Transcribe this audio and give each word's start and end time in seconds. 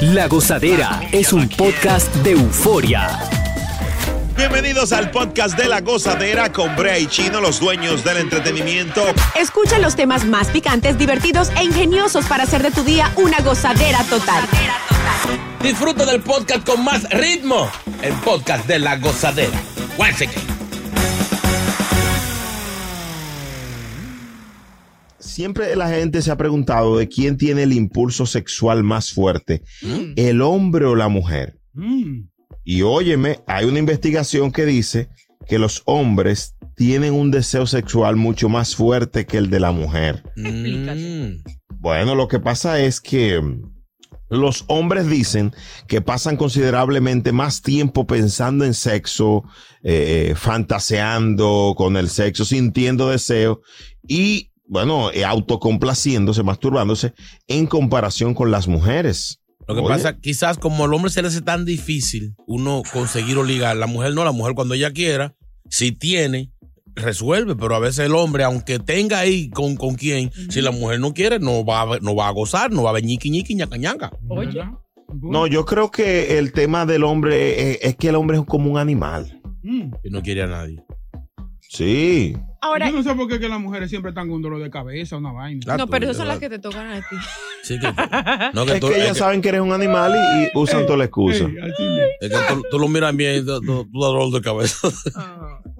La 0.00 0.28
Gozadera 0.28 1.00
es 1.10 1.32
un 1.32 1.48
podcast 1.48 2.14
de 2.16 2.30
euforia. 2.30 3.18
Bienvenidos 4.36 4.92
al 4.92 5.10
podcast 5.10 5.58
de 5.58 5.66
La 5.66 5.80
Gozadera 5.80 6.52
con 6.52 6.76
Brea 6.76 7.00
y 7.00 7.06
Chino, 7.06 7.40
los 7.40 7.58
dueños 7.58 8.04
del 8.04 8.18
entretenimiento. 8.18 9.02
Escucha 9.34 9.80
los 9.80 9.96
temas 9.96 10.24
más 10.24 10.48
picantes, 10.48 10.98
divertidos 10.98 11.50
e 11.56 11.64
ingeniosos 11.64 12.26
para 12.26 12.44
hacer 12.44 12.62
de 12.62 12.70
tu 12.70 12.84
día 12.84 13.10
una 13.16 13.40
gozadera 13.40 14.04
total. 14.04 14.44
Disfruta 15.60 16.06
del 16.06 16.20
podcast 16.20 16.64
con 16.64 16.84
más 16.84 17.02
ritmo. 17.10 17.68
El 18.00 18.14
podcast 18.14 18.66
de 18.68 18.78
La 18.78 18.98
Gozadera. 18.98 19.60
Once 19.98 20.22
again. 20.22 20.57
Siempre 25.38 25.76
la 25.76 25.88
gente 25.88 26.20
se 26.20 26.32
ha 26.32 26.36
preguntado 26.36 26.98
de 26.98 27.08
quién 27.08 27.36
tiene 27.36 27.62
el 27.62 27.72
impulso 27.72 28.26
sexual 28.26 28.82
más 28.82 29.12
fuerte, 29.12 29.62
el 30.16 30.42
hombre 30.42 30.84
o 30.84 30.96
la 30.96 31.06
mujer. 31.06 31.60
Y 32.64 32.82
óyeme, 32.82 33.38
hay 33.46 33.66
una 33.66 33.78
investigación 33.78 34.50
que 34.50 34.66
dice 34.66 35.10
que 35.46 35.60
los 35.60 35.82
hombres 35.84 36.56
tienen 36.74 37.14
un 37.14 37.30
deseo 37.30 37.68
sexual 37.68 38.16
mucho 38.16 38.48
más 38.48 38.74
fuerte 38.74 39.26
que 39.26 39.36
el 39.36 39.48
de 39.48 39.60
la 39.60 39.70
mujer. 39.70 40.24
Mm. 40.34 41.36
Bueno, 41.76 42.16
lo 42.16 42.26
que 42.26 42.40
pasa 42.40 42.80
es 42.80 43.00
que 43.00 43.40
mm, 43.40 43.62
los 44.30 44.64
hombres 44.66 45.08
dicen 45.08 45.54
que 45.86 46.00
pasan 46.00 46.36
considerablemente 46.36 47.30
más 47.30 47.62
tiempo 47.62 48.08
pensando 48.08 48.64
en 48.64 48.74
sexo, 48.74 49.44
eh, 49.84 50.34
fantaseando 50.36 51.74
con 51.76 51.96
el 51.96 52.08
sexo, 52.08 52.44
sintiendo 52.44 53.08
deseo 53.08 53.60
y, 54.08 54.47
bueno, 54.68 55.10
eh, 55.12 55.24
autocomplaciéndose, 55.24 56.42
masturbándose 56.42 57.14
en 57.46 57.66
comparación 57.66 58.34
con 58.34 58.50
las 58.50 58.68
mujeres. 58.68 59.40
Lo 59.66 59.74
que 59.74 59.80
Oye. 59.80 59.88
pasa, 59.88 60.18
quizás 60.18 60.56
como 60.58 60.84
al 60.84 60.94
hombre 60.94 61.10
se 61.10 61.20
le 61.20 61.28
hace 61.28 61.42
tan 61.42 61.64
difícil 61.64 62.34
uno 62.46 62.82
conseguir 62.92 63.36
o 63.38 63.44
ligar, 63.44 63.76
la 63.76 63.86
mujer 63.86 64.14
no, 64.14 64.24
la 64.24 64.32
mujer 64.32 64.54
cuando 64.54 64.74
ella 64.74 64.92
quiera, 64.92 65.34
si 65.68 65.92
tiene, 65.92 66.52
resuelve, 66.94 67.54
pero 67.56 67.74
a 67.74 67.78
veces 67.78 68.06
el 68.06 68.14
hombre, 68.14 68.44
aunque 68.44 68.78
tenga 68.78 69.18
ahí 69.18 69.50
con, 69.50 69.76
con 69.76 69.94
quién, 69.94 70.30
si 70.50 70.60
la 70.60 70.70
mujer 70.70 71.00
no 71.00 71.12
quiere, 71.12 71.38
no 71.38 71.64
va, 71.64 71.82
a, 71.82 71.98
no 72.00 72.14
va 72.14 72.28
a 72.28 72.32
gozar, 72.32 72.70
no 72.70 72.82
va 72.82 72.90
a 72.90 72.94
ver 72.94 73.04
ñiqui 73.04 73.30
ñiqui 73.30 73.54
ñaca 73.54 73.76
ñaca. 73.76 74.10
Oye. 74.28 74.62
No, 75.22 75.46
yo 75.46 75.64
creo 75.64 75.90
que 75.90 76.38
el 76.38 76.52
tema 76.52 76.84
del 76.84 77.04
hombre 77.04 77.72
eh, 77.72 77.78
es, 77.82 77.96
que 77.96 78.08
el 78.10 78.14
hombre 78.14 78.38
es 78.38 78.44
como 78.44 78.70
un 78.70 78.78
animal. 78.78 79.40
Y 79.62 80.10
no 80.10 80.22
quiere 80.22 80.42
a 80.42 80.46
nadie. 80.46 80.84
Sí. 81.60 82.36
Ahora, 82.60 82.90
Yo 82.90 82.96
no 82.96 83.02
sé 83.02 83.14
por 83.14 83.28
qué 83.28 83.38
que 83.38 83.48
las 83.48 83.60
mujeres 83.60 83.88
siempre 83.88 84.10
están 84.10 84.26
con 84.28 84.36
un 84.36 84.42
dolor 84.42 84.60
de 84.62 84.70
cabeza, 84.70 85.16
una 85.16 85.32
vaina. 85.32 85.76
No, 85.76 85.86
pero 85.86 86.06
esas 86.06 86.16
son 86.16 86.28
las 86.28 86.38
que 86.38 86.48
te 86.48 86.58
tocan 86.58 86.90
a 86.92 87.00
ti. 87.00 87.16
Sí, 87.60 87.78
que, 87.80 87.86
no, 88.54 88.64
que 88.64 88.74
Es 88.74 88.80
tú, 88.80 88.86
que 88.88 88.92
es 88.94 88.98
ellas 89.02 89.12
que- 89.14 89.18
saben 89.18 89.42
que 89.42 89.48
eres 89.50 89.60
un 89.60 89.72
animal 89.72 90.14
y, 90.14 90.44
y 90.44 90.48
usan 90.54 90.86
toda 90.86 90.96
la 90.96 91.04
excusa. 91.04 91.44
Ey, 91.44 91.56
es 92.20 92.30
que 92.30 92.36
tú, 92.54 92.62
tú 92.70 92.78
lo 92.78 92.88
miras 92.88 93.14
bien 93.14 93.42
y 93.42 93.46
tú, 93.46 93.60
tú, 93.60 93.86
dolor 93.92 94.30
de 94.32 94.40
cabeza. 94.40 94.88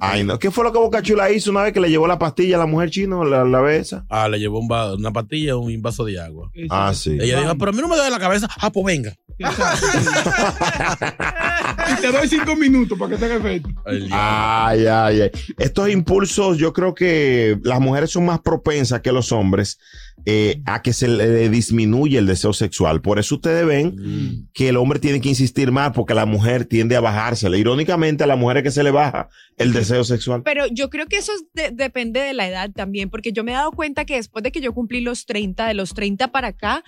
Ay, 0.00 0.22
no. 0.25 0.39
¿Qué 0.39 0.50
fue 0.50 0.65
lo 0.65 0.72
que 0.72 0.78
Boca 0.78 1.00
Chula 1.03 1.31
hizo 1.31 1.50
una 1.53 1.62
vez 1.62 1.72
que 1.72 1.81
le 1.81 1.89
llevó 1.89 2.06
la 2.06 2.19
pastilla 2.19 2.56
a 2.56 2.59
la 2.59 2.66
mujer 2.66 2.91
chino, 2.91 3.25
la, 3.25 3.45
la 3.45 3.60
vez 3.60 3.83
esa? 3.87 4.05
Ah, 4.10 4.28
le 4.28 4.39
llevó 4.39 4.59
un 4.59 4.69
va- 4.71 4.95
una 4.97 5.12
pastilla 5.12 5.50
y 5.50 5.53
un 5.53 5.81
vaso 5.81 6.05
de 6.05 6.21
agua. 6.21 6.50
Ah, 6.69 6.93
sí. 6.95 7.16
Ella 7.19 7.41
dijo, 7.41 7.56
pero 7.56 7.71
a 7.71 7.72
mí 7.72 7.81
no 7.81 7.89
me 7.89 7.97
duele 7.97 8.10
la 8.10 8.19
cabeza. 8.19 8.49
Ah, 8.60 8.71
pues 8.71 8.84
venga. 8.84 9.15
Te 12.00 12.12
doy 12.12 12.28
cinco 12.28 12.56
minutos 12.56 12.98
para 12.98 13.12
que 13.12 13.16
te 13.19 13.25
haga 13.26 13.36
efecto. 13.36 13.69
Ay, 14.10 14.86
ay, 14.86 15.20
ay. 15.22 15.31
Estos 15.59 15.91
impulsos, 15.91 16.59
yo 16.59 16.72
creo 16.72 16.94
que 16.94 17.59
las 17.62 17.81
mujeres 17.81 18.10
son 18.10 18.25
más 18.26 18.41
propensas 18.41 19.00
que 19.00 19.12
los 19.12 19.32
hombres 19.32 19.78
eh, 20.26 20.60
a 20.66 20.82
que 20.82 20.92
se 20.92 21.09
le 21.09 21.48
disminuye 21.48 22.19
el 22.19 22.26
deseo 22.26 22.53
sexual. 22.53 23.00
Por 23.00 23.19
eso 23.19 23.36
ustedes 23.36 23.64
ven 23.64 24.48
que 24.53 24.69
el 24.69 24.76
hombre 24.76 24.98
tiene 24.98 25.20
que 25.20 25.28
insistir 25.28 25.70
más 25.72 25.92
porque 25.92 26.12
la 26.12 26.26
mujer 26.26 26.64
tiende 26.66 26.97
a 26.97 27.00
bajársele. 27.00 27.59
Irónicamente, 27.59 28.25
a 28.25 28.26
la 28.26 28.36
mujer 28.36 28.59
es 28.59 28.62
que 28.65 28.70
se 28.70 28.82
le 28.82 28.91
baja 28.91 29.28
el 29.56 29.72
deseo 29.72 30.04
sexual. 30.04 30.42
Pero 30.44 30.66
yo 30.70 30.91
creo 30.91 31.06
que 31.06 31.16
eso 31.16 31.32
es 31.32 31.44
de- 31.54 31.70
depende 31.75 32.20
de 32.20 32.34
la 32.34 32.47
edad 32.48 32.70
también, 32.75 33.10
porque 33.10 33.32
yo 33.32 33.42
me 33.42 33.53
he 33.53 33.54
dado 33.54 33.72
cuenta 33.72 34.04
que 34.04 34.16
después 34.16 34.42
de 34.42 34.53
que 34.53 34.60
yo 34.60 34.72
cumplí 34.75 35.00
los 35.00 35.25
30, 35.25 35.66
de 35.66 35.75
los 35.75 35.94
30 35.94 36.28
para 36.30 36.48
acá, 36.48 36.82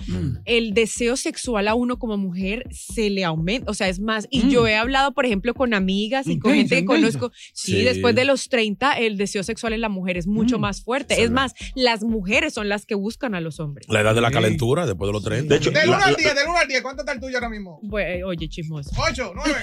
el 0.44 0.74
deseo 0.74 1.16
sexual 1.16 1.66
a 1.68 1.74
uno 1.74 1.98
como 1.98 2.16
mujer 2.18 2.66
se 2.70 3.10
le 3.10 3.24
aumenta, 3.24 3.70
o 3.70 3.74
sea, 3.74 3.88
es 3.88 4.00
más. 4.00 4.26
Y 4.30 4.40
Mm. 4.44 4.50
yo 4.50 4.66
he 4.66 4.76
hablado, 4.76 4.99
por 5.14 5.26
ejemplo, 5.26 5.54
con 5.54 5.74
amigas 5.74 6.26
y 6.26 6.38
con 6.38 6.54
gente 6.54 6.76
que 6.76 6.84
conozco. 6.84 7.32
Sí, 7.52 7.72
Sí. 7.72 7.82
después 7.82 8.14
de 8.14 8.24
los 8.24 8.48
30, 8.48 8.92
el 8.92 9.16
deseo 9.16 9.42
sexual 9.42 9.72
en 9.72 9.80
la 9.80 9.88
mujer 9.88 10.16
es 10.16 10.26
mucho 10.26 10.58
Mm. 10.58 10.60
más 10.62 10.82
fuerte. 10.82 11.14
Sí. 11.16 11.22
Es 11.22 11.30
más, 11.30 11.54
las 11.74 12.02
mujeres 12.04 12.54
son 12.54 12.68
las 12.68 12.86
que 12.86 12.94
buscan 12.94 13.34
a 13.34 13.40
los 13.40 13.60
hombres. 13.60 13.86
La 13.88 14.00
edad 14.00 14.14
de 14.14 14.20
la 14.20 14.28
Sí. 14.28 14.34
calentura, 14.34 14.86
después 14.86 15.08
de 15.08 15.12
los 15.12 15.24
30. 15.24 15.54
De 15.54 15.58
hecho, 15.58 15.70
Del 15.70 15.88
la- 15.90 15.96
1 15.96 16.04
al 16.06 16.12
la- 16.12 16.16
10, 16.18 16.34
del 16.34 16.44
1 16.48 16.58
al 16.58 16.68
10, 16.68 16.82
¿cuánto 16.82 17.02
está 17.02 17.12
el 17.12 17.20
tuyo 17.20 17.36
ahora 17.36 17.48
mismo? 17.48 17.80
Bue- 17.82 18.22
oye, 18.24 18.48
chismoso. 18.48 18.90
8, 18.98 19.32
9. 19.34 19.54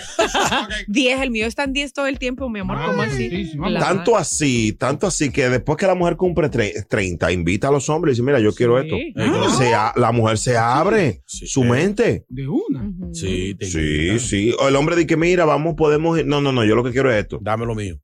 10, 0.88 1.22
el 1.22 1.32
mío 1.32 1.46
está 1.46 1.64
en 1.64 1.74
10 1.74 1.94
todo 1.94 2.08
el 2.08 2.20
tiempo, 2.20 2.50
mi 2.50 2.60
amor. 2.60 2.78
Ah, 2.80 2.88
¿Cómo 2.88 3.02
así? 3.02 3.52
tanto 3.80 4.18
así, 4.18 4.74
tanto 4.74 5.08
así 5.08 5.32
que 5.32 5.50
después 5.50 5.78
que 5.78 5.86
la 5.88 5.96
mujer 5.96 6.16
cumple 6.16 6.50
tre- 6.50 6.86
30, 6.88 7.32
invita 7.32 7.68
a 7.68 7.72
los 7.72 7.90
hombres 7.90 8.14
y 8.14 8.16
dice, 8.16 8.24
mira, 8.26 8.40
yo 8.40 8.54
quiero 8.54 8.82
Sí. 8.82 8.88
esto. 8.88 9.22
Ah. 9.22 9.56
Se 9.58 9.74
a- 9.74 9.94
la 9.96 10.12
mujer 10.12 10.38
se 10.38 10.58
abre 10.58 11.22
Sí. 11.26 11.48
su 11.48 11.64
mente. 11.64 12.26
De 12.30 12.48
una. 12.48 12.92
Sí, 13.14 13.56
te 13.60 13.66
Sí, 13.66 14.20
sí. 14.20 14.54
O 14.60 14.68
el 14.68 14.76
hombre 14.76 14.96
dice 14.96 15.08
que 15.08 15.18
mira, 15.28 15.46
vamos, 15.46 15.76
podemos 15.76 16.18
ir. 16.18 16.26
No, 16.26 16.42
no, 16.42 16.52
no, 16.52 16.64
yo 16.64 16.76
lo 16.76 16.84
que 16.84 16.92
quiero 16.92 17.12
es 17.12 17.18
esto. 17.22 17.40
Dame 17.42 17.66
lo 17.66 17.76
mío. 17.76 18.00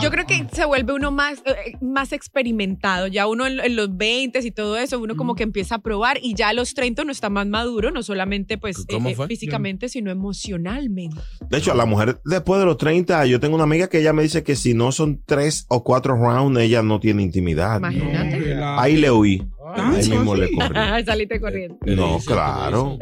Yo 0.00 0.12
creo 0.12 0.26
que 0.26 0.46
se 0.52 0.64
vuelve 0.64 0.92
uno 0.92 1.10
más, 1.10 1.42
eh, 1.44 1.76
más 1.80 2.12
experimentado. 2.12 3.08
Ya 3.08 3.26
uno 3.26 3.46
en, 3.46 3.58
en 3.58 3.74
los 3.74 3.96
20 3.96 4.38
y 4.38 4.50
todo 4.52 4.76
eso, 4.76 5.00
uno 5.00 5.16
como 5.16 5.34
que 5.34 5.42
empieza 5.42 5.74
a 5.74 5.78
probar 5.80 6.18
y 6.22 6.34
ya 6.34 6.50
a 6.50 6.52
los 6.52 6.72
30 6.74 7.02
uno 7.02 7.10
está 7.10 7.30
más 7.30 7.46
maduro, 7.46 7.90
no 7.90 8.04
solamente 8.04 8.58
pues 8.58 8.86
¿Cómo 8.88 9.08
eh, 9.08 9.14
fue? 9.16 9.26
físicamente, 9.26 9.88
sino 9.88 10.12
emocionalmente. 10.12 11.16
De 11.50 11.58
hecho, 11.58 11.72
a 11.72 11.74
la 11.74 11.84
mujer 11.84 12.20
después 12.24 12.60
de 12.60 12.66
los 12.66 12.76
30, 12.76 13.26
yo 13.26 13.40
tengo 13.40 13.56
una 13.56 13.64
amiga 13.64 13.88
que 13.88 13.98
ella 13.98 14.12
me 14.12 14.22
dice 14.22 14.44
que 14.44 14.54
si 14.54 14.72
no 14.72 14.92
son 14.92 15.20
tres 15.26 15.66
o 15.68 15.82
cuatro 15.82 16.14
rounds, 16.14 16.60
ella 16.60 16.82
no 16.82 17.00
tiene 17.00 17.22
intimidad. 17.24 17.78
Imagínate. 17.78 18.54
Ahí 18.62 18.96
le 18.96 19.10
oí. 19.10 19.38
¿Tanto 19.74 19.96
Ahí 19.96 20.08
mismo 20.08 20.36
le 20.36 20.48
corrí. 20.52 20.78
Saliste 21.04 21.40
corriendo. 21.40 21.76
No, 21.86 22.20
claro. 22.24 22.98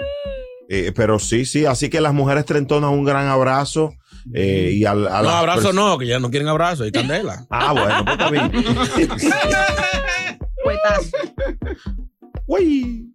Eh, 0.74 0.90
pero 0.96 1.18
sí, 1.18 1.44
sí. 1.44 1.66
Así 1.66 1.90
que 1.90 2.00
las 2.00 2.14
mujeres 2.14 2.46
trentonas, 2.46 2.90
un 2.90 3.04
gran 3.04 3.28
abrazo. 3.28 3.92
eh, 4.32 4.70
y 4.72 4.86
al, 4.86 5.06
a 5.06 5.20
No, 5.22 5.28
abrazo 5.28 5.74
no, 5.74 5.98
que 5.98 6.06
ya 6.06 6.18
no 6.18 6.30
quieren 6.30 6.48
abrazo, 6.48 6.84
hay 6.84 6.92
candela. 6.92 7.44
Ah, 7.50 7.72
bueno, 7.72 8.04
pues 8.06 8.18
está 8.18 8.30
bien. 8.30 8.50
Cuetazo. 10.64 11.16
Uy. 12.46 13.14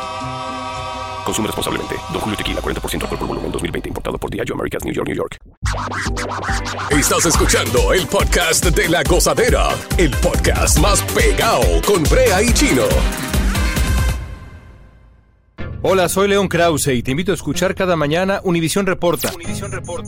Consume 1.25 1.47
responsablemente. 1.47 1.95
Don 2.11 2.21
Julio 2.21 2.37
Tequila, 2.37 2.61
40% 2.61 3.03
alcohol 3.03 3.19
por 3.19 3.27
volumen, 3.27 3.51
2020. 3.51 3.89
Importado 3.89 4.17
por 4.17 4.29
Diageo 4.29 4.55
Americas, 4.55 4.83
New 4.83 4.93
York, 4.93 5.07
New 5.07 5.17
York. 5.17 5.37
Estás 6.91 7.25
escuchando 7.25 7.93
el 7.93 8.05
podcast 8.07 8.65
de 8.65 8.89
la 8.89 9.03
gozadera, 9.03 9.69
el 9.97 10.11
podcast 10.11 10.79
más 10.79 11.01
pegado 11.13 11.63
con 11.85 12.03
Brea 12.03 12.41
y 12.41 12.53
Chino. 12.53 12.83
Hola, 15.83 16.09
soy 16.09 16.27
León 16.27 16.47
Krause 16.47 16.87
y 16.89 17.01
te 17.01 17.09
invito 17.09 17.31
a 17.31 17.35
escuchar 17.35 17.73
cada 17.73 17.95
mañana 17.95 18.39
Univisión 18.43 18.85
Reporta. 18.85 19.31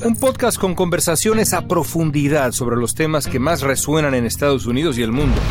Un 0.06 0.16
podcast 0.18 0.59
con 0.59 0.75
conversaciones 0.75 1.54
a 1.54 1.68
profundidad 1.68 2.51
sobre 2.51 2.75
los 2.75 2.94
temas 2.94 3.25
que 3.25 3.39
más 3.39 3.62
resuenan 3.62 4.13
en 4.13 4.25
Estados 4.25 4.68
Unidos 4.68 5.00
y 5.00 5.01
el 5.01 5.12
mundo. 5.12 5.42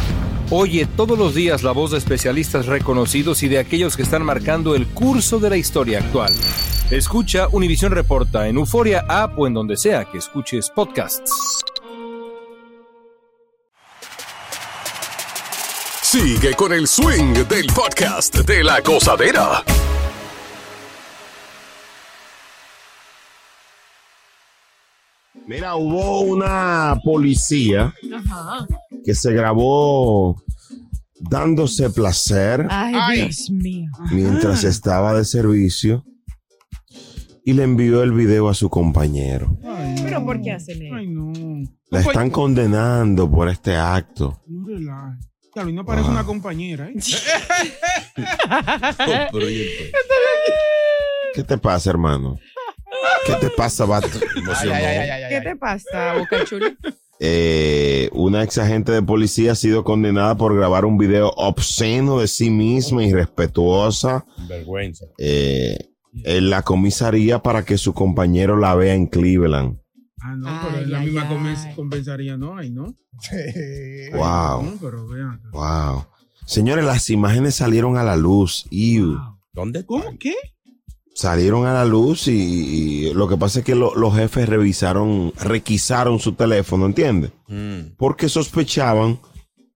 Oye 0.54 0.84
todos 0.84 1.18
los 1.18 1.34
días 1.34 1.62
la 1.62 1.72
voz 1.72 1.92
de 1.92 1.96
especialistas 1.96 2.66
reconocidos 2.66 3.42
y 3.42 3.48
de 3.48 3.58
aquellos 3.58 3.96
que 3.96 4.02
están 4.02 4.22
marcando 4.22 4.74
el 4.74 4.86
curso 4.86 5.38
de 5.38 5.48
la 5.48 5.56
historia 5.56 6.00
actual. 6.00 6.30
Escucha 6.90 7.48
Univisión 7.52 7.90
Reporta 7.90 8.46
en 8.46 8.56
Euforia 8.58 9.02
App 9.08 9.38
o 9.38 9.46
en 9.46 9.54
donde 9.54 9.78
sea 9.78 10.04
que 10.04 10.18
escuches 10.18 10.68
podcasts. 10.68 11.64
Sigue 16.02 16.52
con 16.52 16.74
el 16.74 16.86
swing 16.86 17.32
del 17.48 17.64
podcast 17.74 18.36
de 18.40 18.62
la 18.62 18.82
gozadera. 18.82 19.64
Mira, 25.46 25.76
hubo 25.76 26.20
una 26.20 27.00
policía 27.02 27.94
que 29.04 29.14
se 29.14 29.32
grabó 29.32 30.42
dándose 31.20 31.90
placer 31.90 32.66
Ay, 32.70 33.22
Dios 33.22 33.50
mío. 33.50 33.90
mientras 34.10 34.64
estaba 34.64 35.14
de 35.14 35.24
servicio 35.24 36.04
y 37.44 37.52
le 37.54 37.64
envió 37.64 38.02
el 38.02 38.12
video 38.12 38.48
a 38.48 38.54
su 38.54 38.68
compañero. 38.70 39.56
Pero 40.04 40.24
¿por 40.24 40.40
qué 40.40 40.52
hacen 40.52 40.82
eso? 40.82 40.94
Ay, 40.94 41.08
no. 41.08 41.32
La 41.90 42.00
están 42.00 42.30
condenando 42.30 43.30
por 43.30 43.48
este 43.48 43.76
acto. 43.76 44.42
No. 44.46 45.16
Claro, 45.52 45.68
y 45.68 45.72
no 45.74 45.84
parece 45.84 46.08
Ah. 46.08 46.12
una 46.12 46.24
compañera, 46.24 46.88
¿eh? 46.88 46.94
¿Qué 51.34 51.42
te 51.42 51.58
pasa, 51.58 51.90
hermano? 51.90 52.38
¿Qué 53.26 53.34
te 53.34 53.50
pasa, 53.50 53.84
vato? 53.84 54.08
¿Qué 55.28 55.40
te 55.40 55.56
pasa, 55.56 56.14
Boca 56.18 56.44
Chula? 56.44 56.74
Eh, 57.24 58.08
una 58.12 58.42
ex 58.42 58.58
agente 58.58 58.90
de 58.90 59.00
policía 59.00 59.52
ha 59.52 59.54
sido 59.54 59.84
condenada 59.84 60.36
por 60.36 60.56
grabar 60.56 60.84
un 60.84 60.98
video 60.98 61.30
obsceno 61.36 62.18
de 62.18 62.26
sí 62.26 62.50
misma 62.50 63.04
y 63.04 63.12
respetuosa 63.12 64.26
Vergüenza. 64.48 65.06
eh, 65.18 65.78
en 66.24 66.50
la 66.50 66.62
comisaría 66.62 67.40
para 67.40 67.64
que 67.64 67.78
su 67.78 67.94
compañero 67.94 68.56
la 68.56 68.74
vea 68.74 68.94
en 68.94 69.06
Cleveland. 69.06 69.78
Ah, 70.20 70.34
no, 70.36 70.46
pero 70.64 70.76
Ay, 70.78 70.82
es 70.82 70.88
la 70.90 70.98
ay, 70.98 71.04
misma 71.06 71.28
ay. 71.68 71.74
compensaría, 71.76 72.36
¿no? 72.36 72.56
Ay, 72.58 72.70
no. 72.70 72.94
Wow, 74.14 74.62
No, 74.64 74.72
pero 74.80 75.06
vean. 75.06 75.30
acá. 75.30 75.48
wow. 75.52 76.04
Señores, 76.44 76.84
las 76.84 77.08
imágenes 77.08 77.54
salieron 77.54 77.96
a 77.96 78.02
la 78.02 78.16
luz. 78.16 78.66
¿Dónde? 79.52 79.86
¿Cómo? 79.86 80.04
¿Qué? 80.18 80.34
Salieron 81.14 81.66
a 81.66 81.74
la 81.74 81.84
luz 81.84 82.26
y, 82.28 82.32
y 83.08 83.14
lo 83.14 83.28
que 83.28 83.36
pasa 83.36 83.58
es 83.60 83.64
que 83.64 83.74
lo- 83.74 83.94
los 83.94 84.14
jefes 84.14 84.48
revisaron, 84.48 85.32
requisaron 85.38 86.18
su 86.18 86.32
teléfono, 86.32 86.86
¿entiendes? 86.86 87.32
Mm. 87.48 87.94
Porque 87.98 88.28
sospechaban 88.28 89.20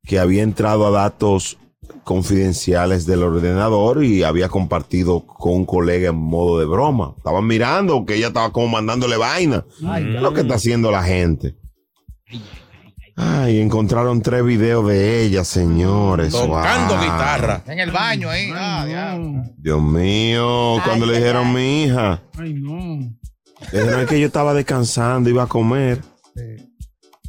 que 0.03 0.19
había 0.19 0.43
entrado 0.43 0.87
a 0.87 0.91
datos 0.91 1.59
confidenciales 2.05 3.05
del 3.06 3.23
ordenador 3.23 4.03
y 4.05 4.23
había 4.23 4.49
compartido 4.49 5.27
con 5.27 5.53
un 5.55 5.67
colega 5.67 6.09
en 6.11 6.17
modo 6.17 6.59
de 6.59 6.65
broma. 6.67 7.15
Estaban 7.19 7.47
mirando 7.47 8.05
que 8.06 8.15
ella 8.15 8.29
estaba 8.29 8.53
como 8.53 8.69
mandándole 8.69 9.17
vaina. 9.17 9.65
¿Qué 9.79 10.17
es 10.17 10.23
lo 10.23 10.32
que 10.32 10.41
está 10.43 10.55
haciendo 10.55 10.91
la 10.91 11.03
gente? 11.03 11.56
Ay, 13.17 13.61
encontraron 13.61 14.21
tres 14.21 14.45
videos 14.45 14.87
de 14.87 15.23
ella, 15.23 15.43
señores. 15.45 16.33
Tocando 16.33 16.95
Wow. 16.97 17.03
guitarra. 17.03 17.63
En 17.67 17.79
el 17.79 17.91
baño 17.91 18.29
ahí. 18.29 18.51
Ah, 18.55 18.83
Ay, 18.83 18.89
diablo. 18.91 19.29
no. 19.31 19.45
Dios 19.57 19.83
mío, 19.83 20.77
cuando 20.85 21.07
Ay, 21.07 21.11
le 21.13 21.17
dijeron 21.19 21.47
ay. 21.49 21.53
mi 21.55 21.83
hija, 21.85 22.23
Ay, 22.39 22.55
no. 22.55 22.99
le 23.73 23.81
dijeron 23.83 24.07
que 24.07 24.21
yo 24.21 24.27
estaba 24.27 24.53
descansando, 24.53 25.31
iba 25.31 25.45
a 25.45 25.47
comer. 25.47 26.03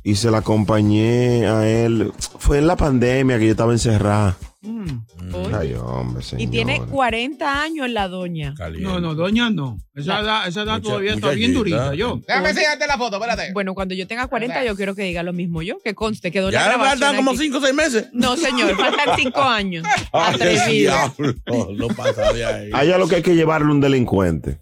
Y 0.04 0.16
se 0.16 0.31
la 0.31 0.38
acompañé 0.39 1.48
a 1.48 1.68
él. 1.68 2.13
Fue 2.39 2.60
en 2.60 2.68
la 2.68 2.75
pandemia 2.78 3.38
que 3.39 3.45
yo 3.45 3.51
estaba 3.51 3.74
encerrada. 3.74 4.38
Mm. 4.62 4.89
Oye. 5.36 5.56
Ay, 5.56 5.74
hombre, 5.75 6.24
Y 6.38 6.48
tiene 6.48 6.81
40 6.81 7.62
años 7.62 7.89
la 7.92 8.07
doña. 8.07 8.56
Caliente. 8.57 8.89
No, 8.89 9.00
no, 9.00 9.13
doña 9.13 9.51
no. 9.51 9.77
Esa 9.94 10.19
edad, 10.21 10.48
esa 10.48 10.63
edad 10.63 10.77
Mucha- 10.77 10.89
todavía 10.89 11.13
está 11.13 11.30
bien 11.30 11.54
durita. 11.54 11.94
Yo. 11.94 12.19
Déjame 12.27 12.50
enseñarte 12.50 12.88
la 12.88 12.98
foto, 12.98 13.18
espérate. 13.18 13.54
Bueno, 13.54 13.75
cuando 13.75 13.94
yo 13.94 14.07
tenga 14.07 14.25
40, 14.27 14.65
yo 14.65 14.75
quiero 14.75 14.95
que 14.95 15.04
diga 15.04 15.21
lo 15.21 15.31
mismo 15.31 15.62
yo. 15.62 15.77
Que 15.84 15.93
conste, 15.93 16.31
quedó 16.31 16.50
la 16.50 16.72
Ya 16.72 16.77
faltan 16.79 17.15
como 17.15 17.31
aquí. 17.31 17.39
5 17.41 17.58
o 17.60 17.62
6 17.62 17.74
meses. 17.75 18.08
No, 18.13 18.36
señor, 18.36 18.75
faltan 18.75 19.15
5 19.15 19.41
años. 19.43 19.86
Ay, 20.12 20.34
Atrevido. 20.36 20.70
diablo. 20.72 21.34
No 21.75 21.88
pasa 21.89 22.34
de 22.34 22.46
ahí. 22.46 22.70
A 22.74 22.84
ella 22.84 22.98
lo 22.98 23.08
que 23.08 23.17
hay 23.17 23.22
que 23.24 23.36
llevarle 23.36 23.72
un 23.72 23.79
delincuente. 23.79 24.58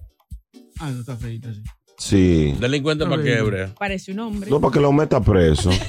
Ah, 0.80 0.92
no 0.92 1.00
está 1.00 1.16
feita, 1.16 1.54
sí. 1.54 1.62
Sí. 1.98 2.56
Delincuente 2.60 3.06
para 3.06 3.24
qué, 3.24 3.42
Brea. 3.42 3.74
Parece 3.80 4.12
un 4.12 4.20
hombre. 4.20 4.50
No, 4.50 4.60
para 4.60 4.74
que 4.74 4.82
lo 4.82 4.92
meta 4.92 5.22
preso. 5.22 5.70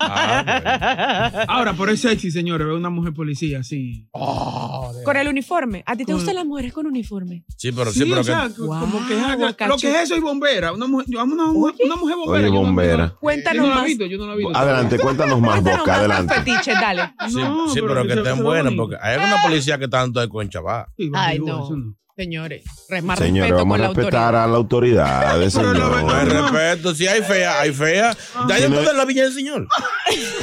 Ah, 0.00 1.44
Ahora, 1.48 1.74
pero 1.76 1.92
es 1.92 2.00
sexy, 2.00 2.30
señores, 2.30 2.66
ver 2.66 2.74
una 2.76 2.90
mujer 2.90 3.12
policía, 3.12 3.62
sí. 3.62 4.08
Oh, 4.12 4.92
Con 5.04 5.16
el 5.16 5.28
uniforme. 5.28 5.82
¿A 5.86 5.92
ti 5.94 6.04
te 6.04 6.12
Con- 6.12 6.14
gustan 6.16 6.34
las 6.36 6.46
mujeres 6.46 6.72
con 6.72 6.86
uniforme? 6.86 7.44
Sí, 7.56 7.70
pero 7.72 7.92
Sí, 7.92 8.00
sí, 8.00 8.06
pero 8.08 8.22
o 8.22 8.24
sea, 8.24 8.48
que. 8.54 8.62
Wow, 8.62 8.80
como 8.80 9.06
que 9.06 9.14
es 9.18 9.22
algo- 9.22 9.46
lo 9.68 9.76
que 9.76 9.88
es 9.90 9.96
eso 10.04 10.16
y 10.16 10.20
bombera. 10.20 10.72
Una 10.72 10.86
mujer, 10.86 11.06
yo 11.08 11.20
amo 11.20 11.34
una, 11.34 11.46
mujer- 11.46 11.74
una 11.84 11.96
mujer 11.96 12.16
bombera. 12.16 12.38
Oye, 12.40 12.46
yo 12.48 12.54
no- 12.54 12.60
bombera. 12.66 12.92
yo 12.92 12.98
no- 12.98 13.08
Yo 13.10 13.18
Cuéntanos 13.20 13.62
no 13.62 13.68
la 13.68 13.72
he 13.72 13.76
más. 13.78 13.86
visto, 13.86 14.06
yo 14.06 14.18
no 14.18 14.26
la 14.26 14.34
visto. 14.36 14.56
Adelante, 14.56 14.98
cuéntanos 14.98 15.40
más, 15.40 15.50
Cuéntanos 15.52 15.78
Boca, 15.80 15.90
más 15.92 15.98
adelante. 16.00 16.34
fetiches, 16.34 16.80
dale. 16.80 17.02
Sí, 17.28 17.34
No, 17.36 17.68
sí, 17.68 17.80
pero 17.80 17.86
pero 17.94 18.06
que 18.06 18.12
estén 18.14 18.42
bonito. 18.42 18.76
porque 18.82 18.96
hay 19.00 19.16
una 19.18 19.42
policía 19.42 19.78
que 19.78 19.88
tanto 19.88 20.22
es 20.22 20.28
con 20.28 20.48
chaval. 20.48 20.86
Sí, 20.96 21.10
Ay, 21.14 21.38
no. 21.40 21.68
No. 22.16 22.24
Señores, 22.24 22.64
más 23.02 23.18
Señores, 23.18 23.50
respeto 23.52 23.56
vamos 23.56 23.74
con 23.78 23.80
a 23.80 23.88
la 23.88 23.94
respetar 23.94 24.34
autoridad. 24.34 24.42
a 24.44 24.46
la 24.46 24.56
autoridad, 24.56 25.20
Pero 25.32 25.44
la 25.44 25.50
señor. 25.50 26.02
No 26.04 26.10
hay 26.14 26.26
respeto, 26.26 26.94
si 26.94 27.06
hay 27.06 27.22
fea, 27.22 27.60
hay 27.60 27.72
fea. 27.72 28.16
Ya 28.48 28.58
yo 28.58 28.68
no- 28.68 28.76
estoy 28.76 28.90
en 28.90 28.96
la 28.98 29.04
Villa 29.06 29.22
del 29.24 29.32
Señor. 29.32 29.66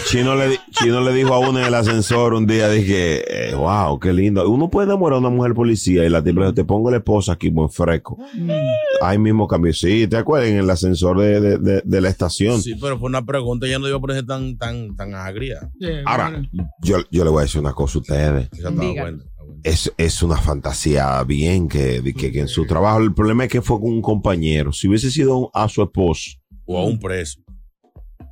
Chino 0.09 0.35
le, 0.35 0.59
Chino 0.71 1.01
le 1.01 1.13
dijo 1.13 1.33
a 1.33 1.39
uno 1.39 1.59
en 1.59 1.65
el 1.65 1.73
ascensor 1.73 2.33
un 2.33 2.47
día, 2.47 2.69
dije, 2.69 3.49
eh, 3.51 3.55
wow, 3.55 3.99
qué 3.99 4.13
lindo. 4.13 4.49
Uno 4.49 4.69
puede 4.69 4.87
enamorar 4.87 5.17
a 5.17 5.19
una 5.19 5.29
mujer 5.29 5.53
policía 5.53 6.05
y 6.05 6.09
la 6.09 6.23
tipa 6.23 6.53
te 6.53 6.63
pongo 6.63 6.89
la 6.89 6.97
esposa 6.97 7.33
aquí, 7.33 7.49
buen 7.49 7.69
fresco. 7.69 8.17
Mm. 8.33 8.49
Ahí 9.01 9.17
mismo 9.19 9.47
cambió. 9.47 9.73
Sí, 9.73 10.07
¿te 10.07 10.17
acuerdas? 10.17 10.49
En 10.49 10.57
el 10.57 10.69
ascensor 10.69 11.19
de, 11.19 11.39
de- 11.41 11.57
de- 11.57 11.81
de 11.83 12.01
la 12.01 12.09
estación. 12.09 12.61
Sí, 12.61 12.75
pero 12.81 12.97
fue 12.97 13.09
una 13.09 13.25
pregunta, 13.25 13.67
ya 13.67 13.77
no 13.79 13.85
digo 13.85 13.99
por 14.01 14.11
eso 14.11 14.25
tan, 14.25 14.57
tan, 14.57 14.95
tan 14.95 15.13
agria. 15.13 15.69
Sí, 15.79 15.87
Ahora, 16.05 16.29
bueno. 16.31 16.47
yo, 16.81 16.97
yo 17.11 17.23
le 17.23 17.29
voy 17.29 17.41
a 17.41 17.43
decir 17.43 17.59
una 17.61 17.73
cosa 17.73 17.97
a 17.97 18.01
ustedes. 18.01 18.49
Estaba 18.51 18.75
Diga. 18.81 19.11
Es, 19.63 19.91
es 19.97 20.23
una 20.23 20.37
fantasía 20.37 21.23
bien 21.23 21.67
que, 21.67 22.01
que 22.15 22.39
en 22.39 22.47
su 22.47 22.65
trabajo. 22.65 22.99
El 22.99 23.13
problema 23.13 23.45
es 23.45 23.51
que 23.51 23.61
fue 23.61 23.79
con 23.79 23.89
un 23.91 24.01
compañero. 24.01 24.71
Si 24.71 24.87
hubiese 24.87 25.11
sido 25.11 25.51
a 25.53 25.67
su 25.67 25.81
esposo, 25.81 26.31
O 26.65 26.77
a 26.77 26.83
un 26.85 26.99
preso. 26.99 27.41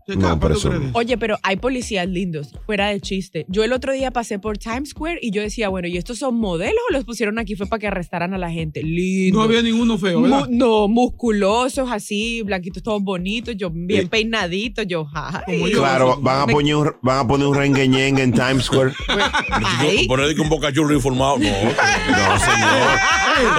No, 0.07 0.39
pero 0.39 0.53
eso. 0.55 0.71
Oye, 0.93 1.17
pero 1.17 1.37
hay 1.41 1.55
policías 1.55 2.07
lindos, 2.07 2.49
fuera 2.65 2.89
de 2.89 3.01
chiste. 3.01 3.45
Yo 3.47 3.63
el 3.63 3.73
otro 3.73 3.91
día 3.93 4.11
pasé 4.11 4.37
por 4.39 4.57
Times 4.57 4.89
Square 4.89 5.19
y 5.21 5.31
yo 5.31 5.41
decía, 5.41 5.69
bueno, 5.69 5.87
¿y 5.87 5.97
estos 5.97 6.19
son 6.19 6.35
modelos 6.35 6.79
o 6.89 6.93
los 6.93 7.05
pusieron 7.05 7.39
aquí 7.39 7.55
fue 7.55 7.65
para 7.67 7.79
que 7.79 7.87
arrestaran 7.87 8.33
a 8.33 8.37
la 8.37 8.51
gente? 8.51 8.83
Lindo. 8.83 9.39
No 9.39 9.43
había 9.43 9.61
ninguno 9.61 9.97
feo, 9.97 10.21
¿verdad? 10.21 10.47
no, 10.49 10.87
musculosos 10.87 11.89
así, 11.91 12.41
blanquitos, 12.43 12.83
todos 12.83 13.01
bonitos, 13.01 13.55
yo 13.57 13.69
bien 13.71 14.05
Eh. 14.05 14.07
peinaditos, 14.07 14.85
yo, 14.87 15.07
ay. 15.13 15.71
Claro, 15.73 16.17
van 16.21 16.41
a 16.41 16.45
poner 16.53 16.75
un, 16.75 16.91
van 17.01 17.19
a 17.19 17.27
poner 17.27 17.47
un 17.47 17.55
rengueñengue 17.55 18.21
en 18.23 18.31
Times 18.31 18.65
Square. 18.65 18.93
Ay. 19.79 20.07
Poner 20.07 20.35
que 20.35 20.41
un 20.41 20.49
bocachurro 20.49 20.93
informado. 20.93 21.37
No, 21.37 21.45
No, 21.49 22.39
señor. 22.39 22.99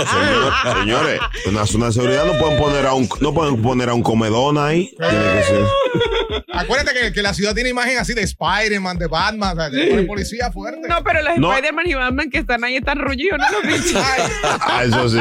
Señor, 0.07 0.53
Señores, 0.81 1.21
una 1.49 1.67
zona 1.67 1.87
de 1.87 1.93
seguridad 1.93 2.25
no 2.27 2.39
pueden 2.39 2.59
poner 2.59 2.87
a 2.87 2.95
un, 2.95 3.09
no 3.21 3.35
pueden 3.35 3.61
poner 3.63 3.89
a 3.89 3.95
un 3.95 4.03
comedón 4.03 4.59
ahí. 4.59 4.91
Tiene 4.97 5.13
que 5.37 5.43
ser. 5.43 6.36
Acuérdate 6.53 6.99
que, 6.99 7.13
que 7.13 7.23
la 7.23 7.35
ciudad 7.35 7.55
tiene 7.55 7.71
imagen 7.71 7.99
así 7.99 8.15
de 8.15 8.23
Spider-Man, 8.23 8.99
de 8.99 9.07
Batman, 9.07 9.53
o 9.59 9.61
sea, 9.61 9.71
de 9.71 10.03
policía 10.05 10.51
fuerte. 10.53 10.89
No, 10.89 11.03
pero 11.05 11.23
los 11.23 11.37
No. 11.39 11.53
Spider-Man 11.53 11.87
y 11.87 11.95
Batman 11.95 12.31
que 12.31 12.39
están 12.39 12.65
ahí 12.65 12.77
están 12.77 12.99
rollidos, 12.99 13.39
¿no 13.39 13.61
los 13.61 13.63
viste? 13.67 13.99
Ah, 13.99 14.83
eso 14.85 15.09
sí. 15.09 15.19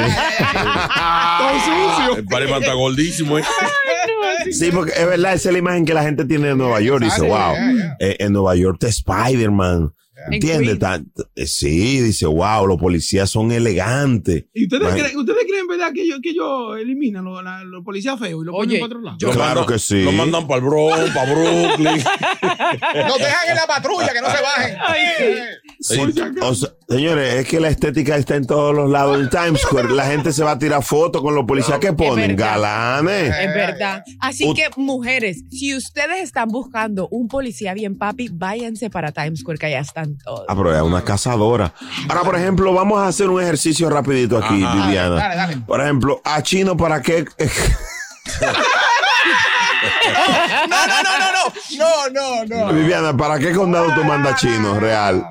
El 2.13 2.19
Spider-Man 2.19 2.61
está 2.61 2.73
gordísimo. 2.73 3.37
¿eh? 3.39 3.43
Sí, 4.51 4.71
porque 4.71 4.91
es 4.95 5.05
verdad, 5.07 5.33
esa 5.33 5.49
es 5.49 5.53
la 5.53 5.59
imagen 5.59 5.85
que 5.85 5.93
la 5.93 6.03
gente 6.03 6.25
tiene 6.25 6.47
de 6.49 6.55
Nueva 6.55 6.79
York. 6.81 7.03
Dice, 7.03 7.21
wow, 7.21 7.55
eh, 7.99 8.17
en 8.19 8.33
Nueva 8.33 8.55
York 8.55 8.77
está 8.83 8.87
Spider-Man. 8.87 9.91
En 10.27 10.33
¿Entiendes? 10.33 10.79
Eh, 11.35 11.45
Sí, 11.47 11.99
dice, 12.01 12.25
wow, 12.25 12.65
los 12.67 12.77
policías 12.79 13.29
son 13.29 13.51
elegantes. 13.51 14.45
¿Y 14.53 14.63
ustedes 14.63 14.93
creen, 14.93 15.17
ustedes 15.17 15.43
creen 15.47 15.67
verdad 15.67 15.91
que 15.93 16.01
ellos 16.03 16.19
que 16.21 16.29
ellos 16.31 16.77
eliminan 16.79 17.23
los, 17.25 17.43
la- 17.43 17.63
los 17.63 17.83
policías 17.83 18.17
feos 18.19 18.41
y 18.43 18.45
los 18.45 18.55
Oye, 18.55 18.79
ponen 18.79 18.79
para 18.79 18.85
otro 18.87 19.01
lado? 19.01 19.17
Lo 19.21 19.31
Claro 19.31 19.61
mandan- 19.61 19.73
que 19.73 19.79
sí. 19.79 20.03
Lo 20.03 20.11
mandan 20.11 20.47
para 20.47 20.57
el 20.59 20.65
Bronx, 20.65 21.09
para 21.13 21.33
Brooklyn. 21.33 21.85
Nos 23.07 23.17
dejan 23.17 23.49
en 23.49 23.55
la 23.55 23.67
patrulla, 23.67 24.13
que 24.13 24.21
no 24.21 24.29
se 24.29 24.41
bajen. 24.41 24.77
Sí, 25.17 25.64
o 26.41 26.55
sea, 26.55 26.69
señores, 26.87 27.33
es 27.35 27.47
que 27.47 27.59
la 27.59 27.69
estética 27.69 28.15
está 28.15 28.35
en 28.35 28.45
todos 28.45 28.75
los 28.75 28.89
lados. 28.89 29.19
En 29.19 29.29
Times 29.29 29.61
Square, 29.61 29.89
la 29.89 30.05
gente 30.05 30.31
se 30.31 30.43
va 30.43 30.51
a 30.51 30.59
tirar 30.59 30.83
fotos 30.83 31.21
con 31.21 31.35
los 31.35 31.45
policías 31.45 31.79
que 31.79 31.93
ponen. 31.93 32.35
Galanes. 32.35 33.33
Es 33.35 33.53
verdad. 33.53 34.03
Así 34.19 34.53
que, 34.53 34.69
mujeres, 34.77 35.43
si 35.51 35.75
ustedes 35.75 36.21
están 36.21 36.49
buscando 36.49 37.07
un 37.09 37.27
policía 37.27 37.73
bien 37.73 37.97
papi, 37.97 38.29
váyanse 38.31 38.89
para 38.89 39.11
Times 39.11 39.39
Square, 39.39 39.59
que 39.59 39.65
allá 39.67 39.79
están 39.79 40.17
todos. 40.17 40.45
Ah, 40.47 40.55
pero 40.55 40.75
es 40.75 40.81
una 40.81 41.03
cazadora. 41.03 41.73
Ahora, 42.09 42.21
por 42.23 42.35
ejemplo, 42.35 42.73
vamos 42.73 42.99
a 42.99 43.07
hacer 43.07 43.29
un 43.29 43.41
ejercicio 43.41 43.89
rapidito 43.89 44.37
aquí, 44.37 44.63
Ajá. 44.63 44.85
Viviana. 44.85 45.15
Dale, 45.15 45.35
dale. 45.35 45.57
Por 45.57 45.81
ejemplo, 45.81 46.21
a 46.23 46.41
Chino, 46.41 46.75
¿para 46.77 47.01
qué? 47.01 47.25
No, 50.69 50.87
no, 50.87 51.03
no, 51.03 51.19
no, 51.19 51.31
no. 51.31 52.09
No, 52.11 52.45
no, 52.45 52.45
no. 52.45 52.73
Viviana, 52.73 53.15
¿para 53.15 53.39
qué 53.39 53.53
condado 53.53 53.93
tú 53.93 54.03
mandas 54.03 54.33
a 54.33 54.35
Chino, 54.37 54.79
real? 54.79 55.25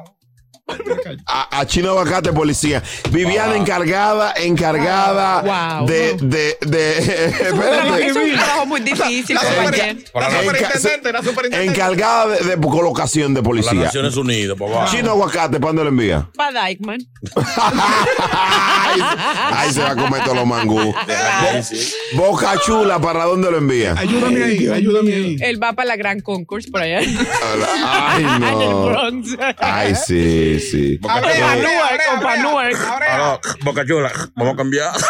A, 1.26 1.60
a 1.60 1.66
Chino 1.66 1.90
Aguacate, 1.90 2.32
policía. 2.32 2.82
Viviana 3.10 3.54
encargada, 3.54 4.32
encargada 4.36 5.42
Wow. 5.78 5.86
de, 5.86 6.14
de, 6.22 6.56
de, 6.66 6.98
espérate. 6.98 8.06
Es 8.06 8.16
un 8.16 8.32
trabajo 8.32 8.66
muy 8.66 8.80
difícil, 8.80 9.34
La, 9.36 9.42
compañero. 9.42 10.00
super- 10.00 10.22
la 10.22 10.30
superintendente, 10.42 11.12
la 11.12 11.22
superintendente. 11.22 11.64
encargada 11.80 12.26
de, 12.28 12.56
de 12.56 12.60
colocación 12.62 13.34
de 13.34 13.40
Las 13.40 13.46
policía. 13.46 13.74
Naciones 13.74 14.16
Unidas, 14.16 14.56
papá. 14.58 14.86
Chino 14.90 15.10
Aguacate, 15.10 15.60
¿para 15.60 15.66
dónde 15.68 15.82
lo 15.84 15.88
envía? 15.90 16.28
Para 16.34 16.66
Dykeman. 16.66 16.98
Ay, 19.52 19.70
se 19.72 19.80
va 19.82 19.90
a 19.90 19.96
comer 19.96 20.22
todos 20.24 20.36
los 20.36 20.46
mangú. 20.46 20.94
Boca 22.14 22.54
Chula, 22.64 22.98
¿para 23.00 23.24
dónde 23.24 23.50
lo 23.50 23.58
envía? 23.58 23.94
Ayúdame 23.98 24.42
ahí, 24.44 24.68
ayúdame 24.68 25.14
ahí. 25.14 25.36
Él 25.40 25.62
va 25.62 25.72
para 25.74 25.88
la 25.88 25.96
Gran 25.96 26.20
Concourse 26.20 26.70
por 26.70 26.80
allá. 26.82 27.00
Ay, 27.84 28.24
En 28.24 28.42
el 28.42 28.70
no. 28.70 28.86
Bronx. 28.86 29.28
Ay, 29.58 29.94
sí, 29.94 30.53
sí. 30.60 30.98
Abre, 31.08 31.40
Pa' 31.40 31.52
abre, 31.52 33.40
Boca 33.62 33.84
Chula, 33.86 34.10
vamos 34.34 34.54
a 34.54 34.56
cambiar. 34.56 34.92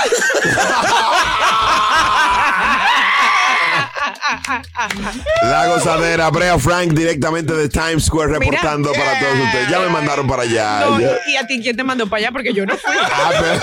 La 5.43 5.67
gozadera, 5.69 6.31
Brea 6.31 6.59
Frank, 6.59 6.93
directamente 6.93 7.53
de 7.55 7.69
Times 7.69 8.05
Square, 8.07 8.33
reportando 8.39 8.91
Mira. 8.91 9.05
para 9.05 9.19
todos 9.21 9.39
ustedes. 9.47 9.69
Ya 9.71 9.79
me 9.81 9.89
mandaron 9.89 10.27
para 10.27 10.43
allá. 10.43 10.81
No, 10.81 11.01
Ya- 11.01 11.17
¿Y 11.27 11.37
a 11.37 11.47
ti 11.47 11.61
quién 11.63 11.77
te 11.77 11.85
mandó 11.85 12.07
para 12.07 12.21
allá? 12.21 12.33
Porque 12.33 12.53
yo 12.53 12.65
no 12.67 12.77
fui. 12.77 12.95
Ah, 13.03 13.31
pero- 13.39 13.61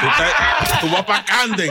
Tú, 0.00 0.06
estás- 0.06 0.80
tú 0.80 0.90
vas 0.90 1.04
para 1.04 1.24
Camden. 1.24 1.70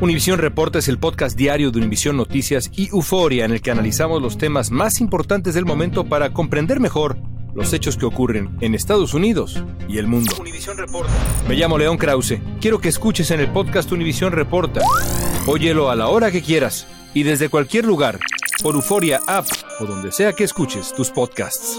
Univisión 0.00 0.38
Reporta 0.38 0.78
es 0.78 0.88
el 0.88 0.98
podcast 0.98 1.36
diario 1.36 1.70
de 1.70 1.78
Univisión 1.78 2.16
Noticias 2.16 2.70
y 2.74 2.88
Euforia 2.88 3.44
en 3.44 3.50
el 3.50 3.60
que 3.60 3.70
analizamos 3.70 4.22
los 4.22 4.38
temas 4.38 4.70
más 4.70 4.98
importantes 4.98 5.52
del 5.52 5.66
momento 5.66 6.06
para 6.06 6.32
comprender 6.32 6.80
mejor 6.80 7.18
los 7.54 7.74
hechos 7.74 7.98
que 7.98 8.06
ocurren 8.06 8.56
en 8.62 8.74
Estados 8.74 9.12
Unidos 9.12 9.62
y 9.90 9.98
el 9.98 10.06
mundo. 10.06 10.32
Me 11.46 11.54
llamo 11.54 11.76
León 11.76 11.98
Krause. 11.98 12.38
Quiero 12.62 12.80
que 12.80 12.88
escuches 12.88 13.30
en 13.30 13.40
el 13.40 13.52
podcast 13.52 13.92
Univisión 13.92 14.32
Reporta. 14.32 14.80
Óyelo 15.46 15.90
a 15.90 15.96
la 15.96 16.08
hora 16.08 16.30
que 16.30 16.40
quieras 16.40 16.86
y 17.12 17.22
desde 17.22 17.50
cualquier 17.50 17.84
lugar 17.84 18.18
por 18.62 18.76
Euforia 18.76 19.20
App 19.26 19.46
o 19.80 19.84
donde 19.84 20.12
sea 20.12 20.32
que 20.32 20.44
escuches 20.44 20.94
tus 20.94 21.10
podcasts. 21.10 21.78